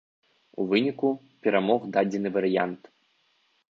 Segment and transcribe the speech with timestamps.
[0.63, 1.13] У выніку
[1.45, 2.95] перамог дадзены варыянт.